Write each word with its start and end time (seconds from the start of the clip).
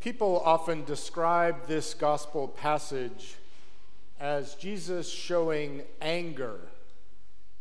People 0.00 0.40
often 0.46 0.82
describe 0.84 1.66
this 1.66 1.92
gospel 1.92 2.48
passage 2.48 3.36
as 4.18 4.54
Jesus 4.54 5.10
showing 5.10 5.82
anger 6.00 6.58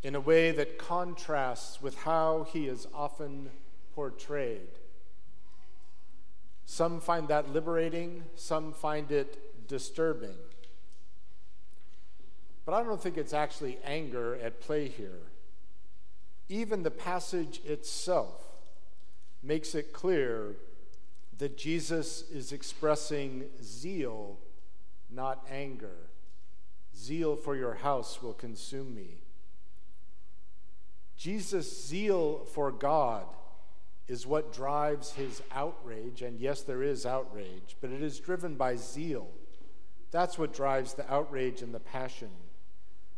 in 0.04 0.15
a 0.15 0.21
way 0.21 0.52
that 0.52 0.78
contrasts 0.78 1.81
with 1.81 1.97
how 1.97 2.47
he 2.54 2.67
is 2.67 2.88
often 2.94 3.49
portrayed. 3.94 4.70
Some 6.65 7.02
find 7.02 7.28
that 7.28 7.52
liberating, 7.52 8.23
some 8.36 8.71
find 8.71 9.11
it 9.11 9.68
disturbing. 9.68 10.37
But 12.65 12.74
I 12.74 12.83
don't 12.83 13.01
think 13.04 13.18
it's 13.18 13.33
actually 13.33 13.79
anger 13.83 14.37
at 14.42 14.61
play 14.61 14.87
here. 14.87 15.24
Even 16.47 16.83
the 16.83 16.92
passage 16.92 17.60
itself 17.65 18.46
makes 19.43 19.75
it 19.75 19.92
clear 19.92 20.56
that 21.39 21.57
Jesus 21.57 22.29
is 22.29 22.52
expressing 22.52 23.46
zeal, 23.64 24.38
not 25.10 25.46
anger. 25.50 26.10
Zeal 26.96 27.36
for 27.36 27.56
your 27.56 27.75
house 27.75 28.21
will 28.21 28.34
consume 28.34 28.93
me. 28.93 29.24
Jesus' 31.16 31.88
zeal 31.88 32.45
for 32.53 32.72
God 32.72 33.25
is 34.08 34.28
what 34.28 34.53
drives 34.53 35.14
his 35.14 35.42
outrage. 35.52 36.22
And 36.22 36.39
yes, 36.39 36.61
there 36.61 36.83
is 36.83 37.06
outrage, 37.06 37.78
but 37.80 37.89
it 37.89 38.02
is 38.02 38.19
driven 38.19 38.56
by 38.56 38.75
zeal. 38.75 39.30
That's 40.11 40.38
what 40.38 40.53
drives 40.53 40.94
the 40.94 41.09
outrage 41.11 41.61
and 41.61 41.73
the 41.73 41.80
passion, 41.80 42.31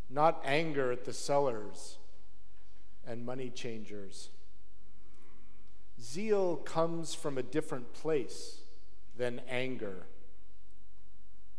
not 0.09 0.43
anger 0.45 0.91
at 0.91 1.05
the 1.05 1.13
sellers 1.13 1.98
and 3.07 3.26
money 3.26 3.49
changers. 3.49 4.29
Zeal 6.01 6.57
comes 6.57 7.13
from 7.13 7.37
a 7.37 7.43
different 7.43 7.93
place 7.93 8.61
than 9.17 9.41
anger. 9.48 10.07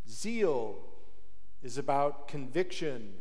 Zeal 0.09 0.77
is 1.63 1.79
about 1.79 2.27
conviction 2.27 3.15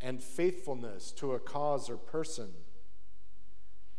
and 0.00 0.22
faithfulness 0.22 1.12
to 1.12 1.32
a 1.32 1.38
cause 1.38 1.88
or 1.88 1.96
person, 1.96 2.50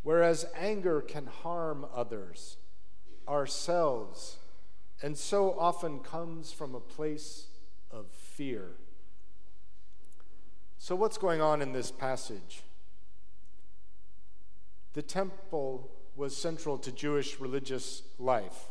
whereas 0.03 0.45
anger 0.55 1.01
can 1.01 1.27
harm 1.27 1.85
others, 1.93 2.57
ourselves, 3.27 4.37
and 5.01 5.17
so 5.17 5.57
often 5.57 5.99
comes 5.99 6.51
from 6.51 6.75
a 6.75 6.79
place 6.79 7.47
of 7.89 8.07
fear. 8.07 8.71
So, 10.77 10.95
what's 10.95 11.17
going 11.17 11.41
on 11.41 11.61
in 11.61 11.73
this 11.73 11.91
passage? 11.91 12.63
The 14.93 15.01
temple 15.01 15.89
was 16.19 16.35
central 16.35 16.77
to 16.77 16.91
Jewish 16.91 17.39
religious 17.39 18.03
life 18.19 18.67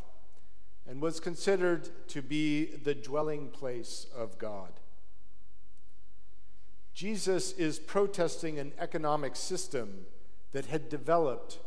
and 0.87 1.01
was 1.01 1.19
considered 1.19 1.89
to 2.09 2.21
be 2.21 2.67
the 2.67 2.95
dwelling 2.95 3.49
place 3.49 4.07
of 4.15 4.39
God. 4.39 4.81
Jesus 6.93 7.53
is 7.53 7.79
protesting 7.79 8.59
an 8.59 8.73
economic 8.79 9.35
system 9.35 10.05
that 10.53 10.67
had 10.67 10.91
developed 10.91 11.59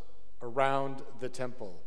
around 0.44 1.02
the 1.20 1.30
temple. 1.30 1.82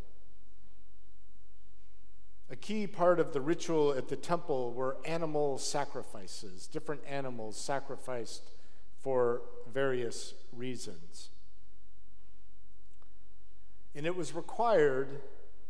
A 2.51 2.57
key 2.57 2.89
part 2.89 3.21
of 3.21 3.33
the 3.33 3.41
ritual 3.41 3.93
at 3.93 4.09
the 4.09 4.17
temple 4.17 4.73
were 4.73 4.97
animal 5.05 5.57
sacrifices, 5.57 6.67
different 6.67 7.03
animals 7.09 7.57
sacrificed 7.57 8.51
for 9.01 9.43
various 9.73 10.35
reasons. 10.53 11.31
And 13.95 14.07
it 14.07 14.17
was 14.17 14.35
required 14.35 15.21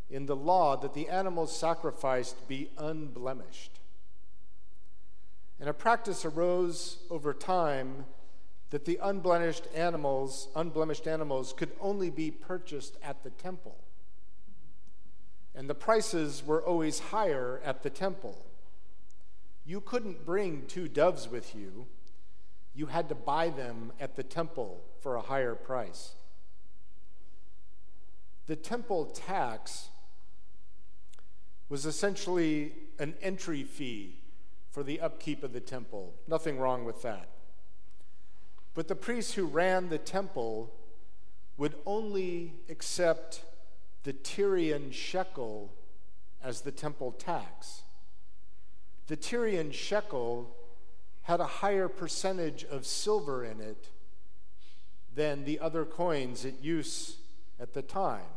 in 0.09 0.25
the 0.25 0.35
law 0.35 0.75
that 0.77 0.93
the 0.93 1.09
animals 1.09 1.55
sacrificed 1.55 2.47
be 2.47 2.69
unblemished. 2.77 3.79
And 5.59 5.69
a 5.69 5.73
practice 5.73 6.25
arose 6.25 6.97
over 7.09 7.33
time 7.33 8.05
that 8.71 8.85
the 8.85 8.99
unblemished 9.01 9.67
animals, 9.73 10.49
unblemished 10.55 11.07
animals 11.07 11.53
could 11.53 11.71
only 11.79 12.09
be 12.09 12.29
purchased 12.29 12.97
at 13.03 13.23
the 13.23 13.29
temple. 13.29 13.75
And 15.53 15.69
the 15.69 15.75
prices 15.75 16.43
were 16.45 16.61
always 16.61 16.99
higher 16.99 17.61
at 17.63 17.83
the 17.83 17.89
temple. 17.89 18.45
You 19.65 19.79
couldn't 19.79 20.25
bring 20.25 20.65
two 20.67 20.87
doves 20.87 21.29
with 21.29 21.55
you. 21.55 21.87
You 22.73 22.87
had 22.87 23.07
to 23.09 23.15
buy 23.15 23.49
them 23.49 23.93
at 23.99 24.15
the 24.15 24.23
temple 24.23 24.81
for 24.99 25.15
a 25.15 25.21
higher 25.21 25.55
price. 25.55 26.15
The 28.47 28.55
temple 28.55 29.05
tax 29.05 29.89
was 31.67 31.85
essentially 31.85 32.73
an 32.99 33.15
entry 33.21 33.63
fee 33.63 34.19
for 34.69 34.83
the 34.83 34.99
upkeep 34.99 35.43
of 35.43 35.53
the 35.53 35.59
temple. 35.59 36.13
Nothing 36.27 36.59
wrong 36.59 36.85
with 36.85 37.01
that. 37.01 37.29
But 38.73 38.87
the 38.87 38.95
priests 38.95 39.33
who 39.33 39.45
ran 39.45 39.89
the 39.89 39.97
temple 39.97 40.73
would 41.57 41.75
only 41.85 42.53
accept 42.69 43.43
the 44.03 44.13
Tyrian 44.13 44.91
shekel 44.91 45.73
as 46.43 46.61
the 46.61 46.71
temple 46.71 47.13
tax. 47.13 47.83
The 49.07 49.15
Tyrian 49.15 49.71
shekel 49.71 50.55
had 51.23 51.39
a 51.39 51.45
higher 51.45 51.87
percentage 51.87 52.63
of 52.65 52.85
silver 52.85 53.43
in 53.43 53.59
it 53.59 53.89
than 55.15 55.45
the 55.45 55.59
other 55.59 55.85
coins 55.85 56.45
it 56.45 56.55
use 56.61 57.17
at 57.59 57.73
the 57.73 57.81
time. 57.81 58.34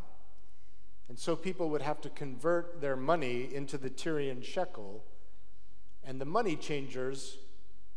And 1.08 1.18
so 1.18 1.34
people 1.34 1.70
would 1.70 1.82
have 1.82 2.00
to 2.02 2.10
convert 2.10 2.80
their 2.80 2.96
money 2.96 3.48
into 3.52 3.78
the 3.78 3.88
Tyrian 3.88 4.42
shekel, 4.42 5.04
and 6.04 6.20
the 6.20 6.26
money 6.26 6.54
changers 6.56 7.38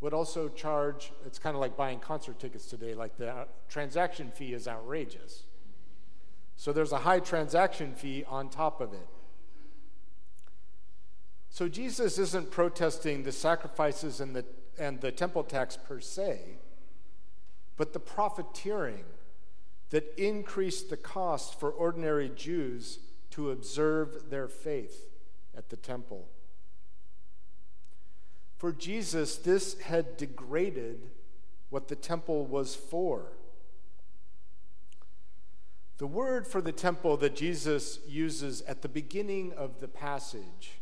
would 0.00 0.12
also 0.12 0.48
charge, 0.48 1.12
it's 1.24 1.38
kind 1.38 1.54
of 1.54 1.60
like 1.60 1.76
buying 1.76 2.00
concert 2.00 2.38
tickets 2.38 2.66
today, 2.66 2.94
like 2.94 3.16
the 3.16 3.28
uh, 3.30 3.44
transaction 3.68 4.30
fee 4.30 4.52
is 4.52 4.66
outrageous. 4.66 5.44
So 6.56 6.72
there's 6.72 6.92
a 6.92 6.98
high 6.98 7.20
transaction 7.20 7.94
fee 7.94 8.24
on 8.28 8.48
top 8.48 8.80
of 8.80 8.92
it. 8.92 9.08
So 11.50 11.68
Jesus 11.68 12.18
isn't 12.18 12.50
protesting 12.50 13.22
the 13.22 13.32
sacrifices 13.32 14.20
and 14.20 14.34
the, 14.34 14.44
and 14.78 15.00
the 15.00 15.12
temple 15.12 15.44
tax 15.44 15.76
per 15.76 16.00
se, 16.00 16.40
but 17.76 17.92
the 17.92 18.00
profiteering 18.00 19.04
that 19.92 20.14
increased 20.16 20.88
the 20.88 20.96
cost 20.96 21.60
for 21.60 21.70
ordinary 21.70 22.30
Jews 22.34 22.98
to 23.30 23.50
observe 23.50 24.30
their 24.30 24.48
faith 24.48 25.10
at 25.54 25.68
the 25.68 25.76
temple. 25.76 26.28
For 28.56 28.72
Jesus, 28.72 29.36
this 29.36 29.78
had 29.80 30.16
degraded 30.16 31.10
what 31.68 31.88
the 31.88 31.94
temple 31.94 32.46
was 32.46 32.74
for. 32.74 33.32
The 35.98 36.06
word 36.06 36.46
for 36.46 36.62
the 36.62 36.72
temple 36.72 37.18
that 37.18 37.36
Jesus 37.36 37.98
uses 38.08 38.62
at 38.62 38.80
the 38.80 38.88
beginning 38.88 39.52
of 39.52 39.80
the 39.80 39.88
passage 39.88 40.80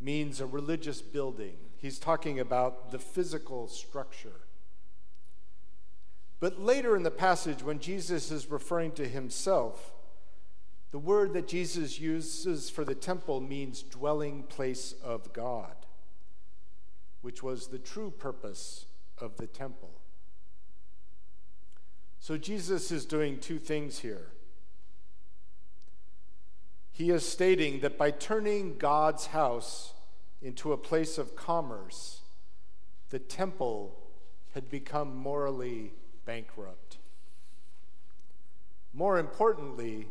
means 0.00 0.40
a 0.40 0.46
religious 0.46 1.02
building. 1.02 1.56
He's 1.76 1.98
talking 1.98 2.40
about 2.40 2.92
the 2.92 2.98
physical 2.98 3.68
structure. 3.68 4.40
But 6.40 6.58
later 6.58 6.96
in 6.96 7.02
the 7.02 7.10
passage, 7.10 7.62
when 7.62 7.78
Jesus 7.78 8.30
is 8.30 8.50
referring 8.50 8.92
to 8.92 9.06
himself, 9.06 9.92
the 10.90 10.98
word 10.98 11.34
that 11.34 11.46
Jesus 11.46 12.00
uses 12.00 12.70
for 12.70 12.84
the 12.84 12.94
temple 12.94 13.40
means 13.40 13.82
dwelling 13.82 14.44
place 14.44 14.94
of 15.04 15.32
God, 15.32 15.74
which 17.20 17.42
was 17.42 17.68
the 17.68 17.78
true 17.78 18.10
purpose 18.10 18.86
of 19.18 19.36
the 19.36 19.46
temple. 19.46 19.90
So 22.18 22.36
Jesus 22.36 22.90
is 22.90 23.04
doing 23.04 23.38
two 23.38 23.58
things 23.58 23.98
here. 23.98 24.32
He 26.90 27.10
is 27.10 27.26
stating 27.26 27.80
that 27.80 27.96
by 27.96 28.10
turning 28.10 28.76
God's 28.76 29.26
house 29.26 29.94
into 30.42 30.72
a 30.72 30.76
place 30.76 31.18
of 31.18 31.36
commerce, 31.36 32.20
the 33.10 33.18
temple 33.18 33.96
had 34.54 34.68
become 34.70 35.16
morally 35.16 35.92
bankrupt. 36.30 36.98
More 38.92 39.18
importantly, 39.18 40.06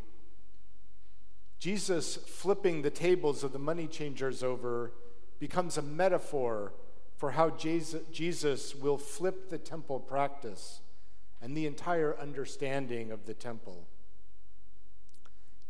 Jesus 1.60 2.18
flipping 2.18 2.81
the 2.81 2.89
tables 2.89 3.42
of 3.42 3.54
the 3.54 3.57
money 3.57 3.88
changers 3.88 4.44
over 4.44 4.92
becomes 5.39 5.77
a 5.77 5.81
metaphor 5.81 6.74
for 7.16 7.31
how 7.31 7.51
Jesus 7.51 8.75
will 8.75 8.98
flip 8.98 9.50
the 9.50 9.57
temple 9.57 9.98
practice 9.98 10.81
and 11.42 11.56
the 11.56 11.66
entire 11.66 12.19
understanding 12.19 13.13
of 13.13 13.25
the 13.25 13.33
temple. 13.33 13.88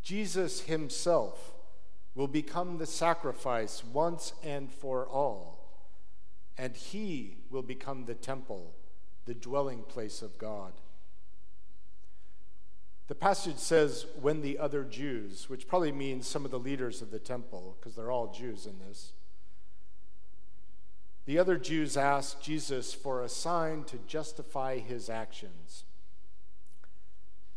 Jesus 0.02 0.62
himself 0.62 1.54
will 2.16 2.28
become 2.28 2.80
the 2.80 2.88
sacrifice 2.88 3.84
once 3.84 4.34
and 4.44 4.74
for 4.74 5.08
all, 5.08 5.60
and 6.58 6.76
he 6.76 7.38
will 7.52 7.62
become 7.62 8.06
the 8.06 8.16
temple 8.16 8.74
the 9.30 9.36
dwelling 9.36 9.84
place 9.84 10.24
of 10.24 10.40
God. 10.40 10.74
The 13.10 13.14
passage 13.14 13.60
says, 13.60 14.08
when 14.20 14.42
the 14.42 14.58
other 14.58 14.84
Jews, 14.84 15.48
which 15.48 15.68
probably 15.68 15.92
means 15.92 16.26
some 16.26 16.46
of 16.46 16.52
the 16.52 16.58
leaders 16.58 17.04
of 17.04 17.12
the 17.12 17.20
temple, 17.20 17.78
because 17.80 17.96
they're 17.96 18.10
all 18.10 18.34
Jews 18.34 18.66
in 18.66 18.80
this. 18.80 19.14
The 21.28 21.38
other 21.38 21.58
Jews 21.58 21.96
asked 21.96 22.42
Jesus 22.42 22.92
for 22.92 23.22
a 23.22 23.30
sign 23.30 23.84
to 23.84 24.00
justify 24.08 24.80
his 24.80 25.12
actions. 25.12 25.84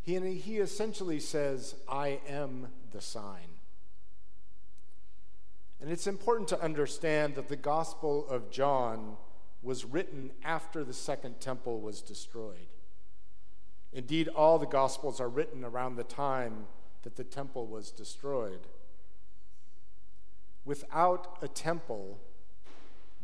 He, 0.03 0.19
he 0.35 0.57
essentially 0.57 1.19
says, 1.19 1.73
I 1.89 2.19
am 2.29 2.67
the 2.91 3.01
sign. 3.01 3.57
And 5.81 5.89
it's 5.91 6.05
important 6.05 6.49
to 6.49 6.61
understand 6.61 7.33
that 7.33 7.49
the 7.49 7.55
Gospel 7.55 8.27
of 8.29 8.51
John 8.51 9.17
was 9.63 9.85
written 9.85 10.31
after 10.43 10.83
the 10.83 10.93
Second 10.93 11.39
Temple 11.39 11.79
was 11.79 12.01
destroyed. 12.01 12.67
Indeed, 13.93 14.27
all 14.27 14.59
the 14.59 14.65
Gospels 14.65 15.21
are 15.21 15.29
written 15.29 15.63
around 15.63 15.95
the 15.95 16.03
time 16.03 16.67
that 17.03 17.15
the 17.15 17.23
temple 17.23 17.67
was 17.67 17.91
destroyed. 17.91 18.67
Without 20.65 21.37
a 21.41 21.47
temple, 21.47 22.19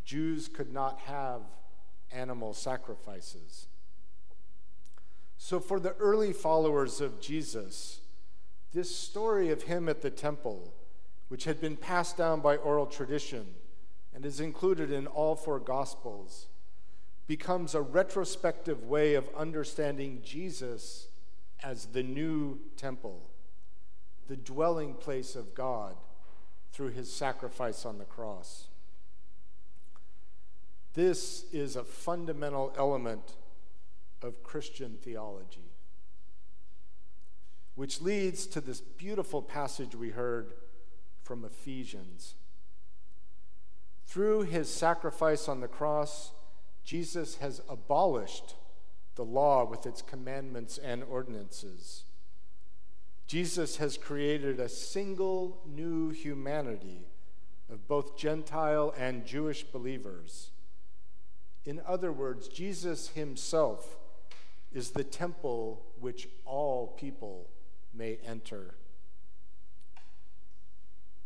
Jews 0.06 0.47
could 0.47 0.71
not 0.71 1.00
have 1.00 1.41
animal 2.12 2.53
sacrifices. 2.53 3.68
So, 5.38 5.59
for 5.59 5.80
the 5.80 5.94
early 5.94 6.33
followers 6.33 7.00
of 7.00 7.21
Jesus, 7.21 8.01
this 8.74 8.94
story 8.94 9.50
of 9.50 9.63
him 9.63 9.88
at 9.88 10.01
the 10.01 10.09
temple, 10.09 10.74
which 11.30 11.45
had 11.45 11.62
been 11.62 11.77
passed 11.77 12.18
down 12.18 12.41
by 12.41 12.57
oral 12.57 12.86
tradition 12.86 13.47
and 14.13 14.25
is 14.25 14.39
included 14.39 14.91
in 14.91 15.07
all 15.07 15.35
four 15.35 15.59
Gospels, 15.59 16.47
becomes 17.27 17.75
a 17.75 17.81
retrospective 17.81 18.83
way 18.83 19.13
of 19.13 19.29
understanding 19.38 20.21
Jesus 20.23 21.07
as 21.61 21.85
the 21.88 22.03
new 22.03 22.59
temple, 22.75 23.29
the 24.27 24.38
dwelling 24.38 24.95
place 24.95 25.35
of 25.35 25.53
God 25.53 25.95
through 26.71 26.89
his 26.89 27.11
sacrifice 27.13 27.85
on 27.85 27.97
the 27.97 28.06
cross. 28.06 28.67
This 30.94 31.45
is 31.53 31.75
a 31.75 31.83
fundamental 31.83 32.73
element 32.77 33.35
of 34.21 34.44
Christian 34.44 34.97
theology, 35.01 35.71
which 37.75 38.01
leads 38.01 38.47
to 38.47 38.59
this 38.59 38.81
beautiful 38.81 39.41
passage 39.41 39.95
we 39.95 40.09
heard 40.09 40.53
from 41.21 41.45
Ephesians. 41.45 42.33
Through 44.09 44.41
his 44.41 44.73
sacrifice 44.73 45.47
on 45.47 45.59
the 45.59 45.67
cross, 45.67 46.31
Jesus 46.83 47.35
has 47.35 47.61
abolished 47.69 48.56
the 49.13 49.23
law 49.23 49.63
with 49.63 49.85
its 49.85 50.01
commandments 50.01 50.79
and 50.79 51.03
ordinances. 51.03 52.06
Jesus 53.27 53.77
has 53.77 54.00
created 54.00 54.59
a 54.59 54.67
single 54.67 55.61
new 55.63 56.09
humanity 56.09 57.06
of 57.71 57.88
both 57.88 58.17
Gentile 58.17 58.95
and 58.97 59.27
Jewish 59.27 59.63
believers. 59.63 60.50
In 61.63 61.79
other 61.85 62.12
words, 62.12 62.47
Jesus 62.47 63.09
himself 63.09 64.00
is 64.73 64.89
the 64.89 65.03
temple 65.03 65.85
which 66.00 66.27
all 66.45 66.88
people 66.88 67.47
may 67.94 68.17
enter. 68.25 68.73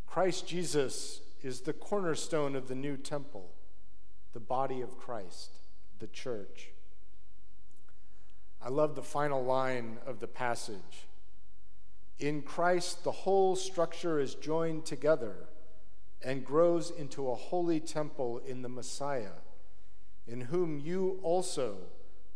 Christ 0.06 0.46
Jesus 0.46 1.22
is 1.44 1.62
the 1.62 1.74
cornerstone 1.74 2.56
of 2.56 2.68
the 2.68 2.76
new 2.76 2.98
temple 2.98 3.52
the 4.32 4.40
body 4.40 4.82
of 4.82 4.98
Christ, 4.98 5.52
the 6.00 6.08
church. 6.08 6.72
I 8.60 8.70
love 8.70 8.96
the 8.96 9.04
final 9.04 9.44
line 9.44 10.00
of 10.08 10.20
the 10.20 10.28
passage. 10.28 11.06
In 12.18 12.42
Christ, 12.42 13.04
the 13.04 13.12
whole 13.12 13.56
structure 13.56 14.20
is 14.20 14.34
joined 14.34 14.86
together 14.86 15.36
and 16.24 16.44
grows 16.44 16.90
into 16.90 17.30
a 17.30 17.36
holy 17.36 17.80
temple 17.80 18.40
in 18.40 18.64
the 18.64 18.70
Messiah, 18.70 19.42
in 20.26 20.42
whom 20.42 20.80
you 20.80 21.20
also 21.22 21.78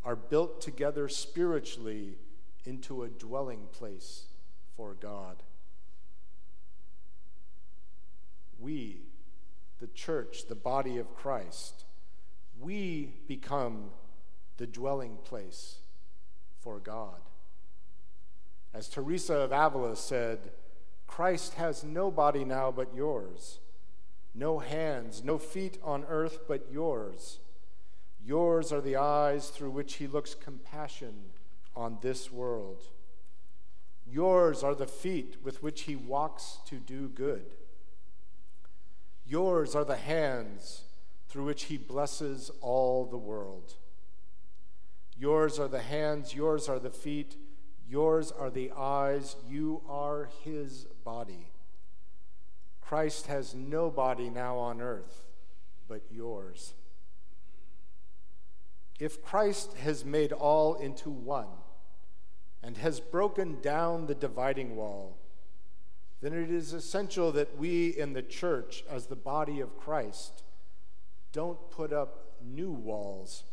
are 0.06 0.16
built 0.16 0.62
together 0.62 1.08
spiritually 1.08 2.18
into 2.64 3.02
a 3.02 3.10
dwelling 3.10 3.68
place 3.72 4.26
for 4.76 4.94
God. 4.94 5.42
We, 8.60 9.02
the 9.80 9.88
church, 9.88 10.48
the 10.48 10.56
body 10.56 10.98
of 10.98 11.16
Christ, 11.16 11.86
we 12.60 13.14
become 13.28 13.92
the 14.58 14.68
dwelling 14.68 15.18
place 15.24 15.78
for 16.60 16.80
God. 16.80 17.22
As 18.74 18.90
Teresa 18.90 19.36
of 19.36 19.52
Avila 19.52 19.96
said, 19.96 20.52
Christ 21.06 21.54
has 21.56 21.84
no 21.84 22.12
body 22.12 22.44
now 22.44 22.72
but 22.72 22.94
yours, 22.94 23.60
no 24.34 24.60
hands, 24.60 25.24
no 25.24 25.38
feet 25.38 25.78
on 25.84 26.06
earth 26.10 26.42
but 26.48 26.68
yours. 26.72 27.40
Yours 28.24 28.74
are 28.74 28.82
the 28.82 28.98
eyes 28.98 29.50
through 29.50 29.72
which 29.72 29.96
he 29.96 30.08
looks 30.08 30.36
compassion 30.36 31.14
on 31.76 31.98
this 32.02 32.32
world. 32.32 32.84
Yours 34.06 34.64
are 34.64 34.76
the 34.76 34.88
feet 34.88 35.38
with 35.44 35.64
which 35.64 35.82
he 35.82 35.96
walks 35.96 36.60
to 36.66 36.76
do 36.76 37.08
good. 37.08 37.46
Yours 39.28 39.76
are 39.76 39.84
the 39.84 39.98
hands 39.98 40.84
through 41.28 41.46
which 41.46 41.64
he 41.64 41.78
blesses 41.78 42.50
all 42.62 43.06
the 43.06 43.18
world. 43.18 43.76
Yours 45.18 45.60
are 45.60 45.68
the 45.68 45.82
hands, 45.82 46.34
yours 46.34 46.70
are 46.70 46.80
the 46.80 46.90
feet, 46.90 47.36
yours 47.90 48.32
are 48.32 48.50
the 48.50 48.72
eyes, 48.78 49.36
you 49.48 49.82
are 49.90 50.30
his 50.44 50.86
body. 51.04 51.52
Christ 52.80 53.28
has 53.28 53.54
no 53.54 53.90
body 53.90 54.30
now 54.30 54.58
on 54.58 54.80
earth 54.80 55.24
but 55.88 56.04
yours. 56.12 56.74
If 59.00 59.22
Christ 59.22 59.74
has 59.78 60.04
made 60.04 60.32
all 60.32 60.76
into 60.76 61.10
one 61.10 61.48
and 62.64 62.78
has 62.78 63.00
broken 63.00 63.60
down 63.62 64.08
the 64.08 64.16
dividing 64.16 64.76
wall, 64.76 65.18
then 66.22 66.34
it 66.34 66.50
is 66.50 66.74
essential 66.74 67.32
that 67.34 67.58
we 67.58 67.90
in 67.90 68.14
the 68.14 68.22
church, 68.22 68.84
as 68.90 69.06
the 69.06 69.16
body 69.16 69.60
of 69.60 69.78
Christ, 69.78 70.44
don't 71.32 71.70
put 71.70 71.94
up 71.94 72.34
new 72.42 72.72
walls. 72.72 73.44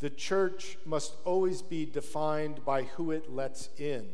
The 0.00 0.10
church 0.10 0.76
must 0.84 1.14
always 1.24 1.62
be 1.62 1.86
defined 1.86 2.64
by 2.64 2.82
who 2.82 3.10
it 3.10 3.32
lets 3.32 3.68
in, 3.78 4.06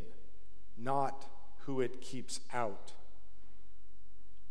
not 0.76 1.26
who 1.65 1.81
it 1.81 2.00
keeps 2.00 2.41
out. 2.53 2.93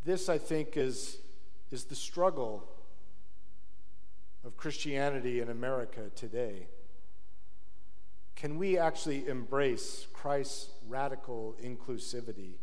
This, 0.04 0.28
I 0.28 0.38
think, 0.38 0.76
is, 0.76 1.18
is 1.72 1.86
the 1.86 1.96
struggle 1.96 2.68
of 4.44 4.58
Christianity 4.58 5.40
in 5.40 5.50
America 5.50 6.10
today. 6.16 6.68
Can 8.40 8.58
we 8.58 8.78
actually 8.78 9.28
embrace 9.28 10.08
Christ's 10.14 10.70
radical 10.88 11.58
inclusivity? 11.62 12.54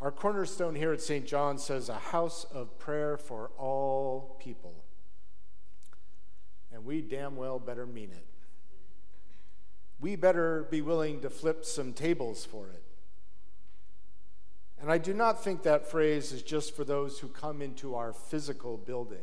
Our 0.00 0.10
cornerstone 0.10 0.74
here 0.74 0.92
at 0.92 1.00
St. 1.00 1.24
John 1.24 1.58
says 1.58 1.88
a 1.88 1.94
house 1.94 2.44
of 2.52 2.76
prayer 2.80 3.16
for 3.16 3.52
all 3.56 4.36
people. 4.42 4.74
And 6.72 6.84
we 6.84 7.02
damn 7.02 7.36
well 7.36 7.60
better 7.60 7.86
mean 7.86 8.10
it. 8.10 8.26
We 10.00 10.16
better 10.16 10.66
be 10.68 10.82
willing 10.82 11.20
to 11.20 11.30
flip 11.30 11.64
some 11.64 11.92
tables 11.92 12.44
for 12.44 12.68
it. 12.70 12.82
And 14.80 14.90
I 14.90 14.98
do 14.98 15.14
not 15.14 15.44
think 15.44 15.62
that 15.62 15.88
phrase 15.88 16.32
is 16.32 16.42
just 16.42 16.74
for 16.74 16.82
those 16.82 17.20
who 17.20 17.28
come 17.28 17.62
into 17.62 17.94
our 17.94 18.12
physical 18.12 18.76
building. 18.76 19.22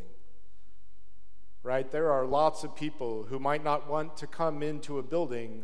Right? 1.63 1.89
There 1.91 2.11
are 2.11 2.25
lots 2.25 2.63
of 2.63 2.75
people 2.75 3.23
who 3.23 3.39
might 3.39 3.63
not 3.63 3.89
want 3.89 4.17
to 4.17 4.27
come 4.27 4.63
into 4.63 4.97
a 4.97 5.03
building 5.03 5.63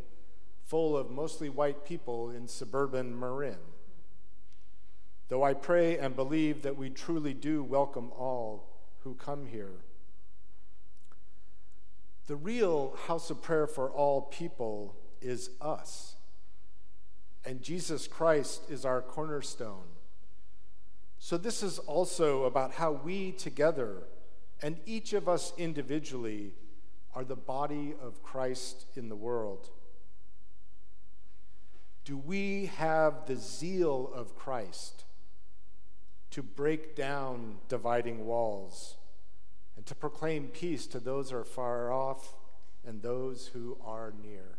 full 0.63 0.95
of 0.95 1.09
mostly 1.09 1.49
white 1.49 1.85
people 1.85 2.29
in 2.29 2.47
suburban 2.47 3.19
Marin 3.19 3.57
though 5.29 5.43
I 5.43 5.53
pray 5.53 5.97
and 5.97 6.15
believe 6.15 6.61
that 6.61 6.77
we 6.77 6.89
truly 6.89 7.33
do 7.33 7.63
welcome 7.63 8.11
all 8.17 8.69
who 9.03 9.15
come 9.15 9.45
here. 9.45 9.73
The 12.27 12.35
real 12.35 12.95
house 13.07 13.29
of 13.29 13.41
prayer 13.41 13.67
for 13.67 13.89
all 13.89 14.21
people 14.21 14.95
is 15.21 15.49
us, 15.61 16.15
and 17.45 17.61
Jesus 17.61 18.07
Christ 18.07 18.63
is 18.69 18.85
our 18.85 19.01
cornerstone. 19.01 19.85
So, 21.19 21.37
this 21.37 21.63
is 21.63 21.79
also 21.79 22.43
about 22.43 22.73
how 22.73 22.91
we 22.91 23.31
together, 23.31 24.03
and 24.61 24.77
each 24.85 25.13
of 25.13 25.27
us 25.27 25.53
individually, 25.57 26.53
are 27.13 27.23
the 27.23 27.35
body 27.35 27.95
of 28.01 28.21
Christ 28.21 28.85
in 28.95 29.09
the 29.09 29.15
world. 29.15 29.69
Do 32.05 32.17
we 32.17 32.67
have 32.77 33.25
the 33.25 33.35
zeal 33.35 34.11
of 34.13 34.35
Christ? 34.35 35.05
to 36.31 36.43
break 36.43 36.95
down 36.95 37.57
dividing 37.67 38.25
walls 38.25 38.97
and 39.75 39.85
to 39.85 39.95
proclaim 39.95 40.47
peace 40.49 40.85
to 40.87 40.99
those 40.99 41.31
who 41.31 41.37
are 41.37 41.43
far 41.43 41.91
off 41.91 42.35
and 42.85 43.01
those 43.01 43.47
who 43.47 43.77
are 43.83 44.13
near. 44.21 44.57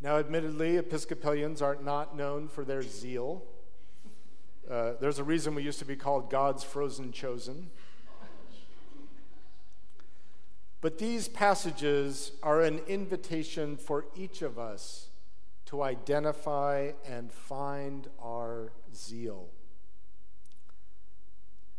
Now, 0.00 0.16
admittedly, 0.16 0.76
Episcopalians 0.76 1.62
are 1.62 1.76
not 1.76 2.16
known 2.16 2.48
for 2.48 2.64
their 2.64 2.82
zeal. 2.82 3.42
Uh, 4.70 4.92
there's 5.00 5.18
a 5.18 5.24
reason 5.24 5.54
we 5.54 5.62
used 5.62 5.78
to 5.78 5.84
be 5.84 5.96
called 5.96 6.30
God's 6.30 6.62
frozen 6.62 7.12
chosen. 7.12 7.70
But 10.84 10.98
these 10.98 11.28
passages 11.28 12.32
are 12.42 12.60
an 12.60 12.80
invitation 12.86 13.78
for 13.78 14.04
each 14.14 14.42
of 14.42 14.58
us 14.58 15.08
to 15.64 15.82
identify 15.82 16.90
and 17.06 17.32
find 17.32 18.06
our 18.22 18.70
zeal. 18.94 19.48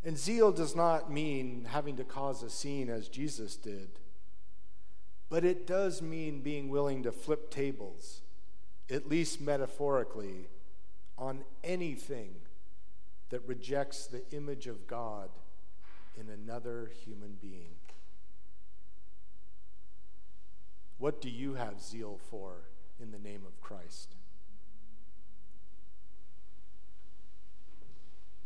And 0.04 0.18
zeal 0.18 0.52
does 0.52 0.76
not 0.76 1.12
mean 1.12 1.68
having 1.70 1.98
to 1.98 2.04
cause 2.04 2.42
a 2.42 2.50
scene 2.50 2.90
as 2.90 3.08
Jesus 3.08 3.56
did, 3.56 4.00
but 5.30 5.46
it 5.46 5.68
does 5.68 6.02
mean 6.02 6.42
being 6.42 6.70
willing 6.70 7.04
to 7.04 7.12
flip 7.12 7.52
tables, 7.52 8.22
at 8.90 9.08
least 9.08 9.40
metaphorically, 9.40 10.48
on 11.16 11.44
anything 11.64 12.38
that 13.30 13.48
rejects 13.48 14.08
the 14.08 14.24
image 14.32 14.66
of 14.66 14.88
God 14.88 15.30
in 16.20 16.28
another 16.28 16.90
human 17.06 17.38
being. 17.40 17.76
What 20.98 21.22
do 21.22 21.30
you 21.30 21.56
have 21.56 21.82
zeal 21.82 22.20
for 22.30 22.70
in 23.00 23.12
the 23.12 23.20
name 23.20 23.42
of 23.46 23.60
Christ? 23.60 24.16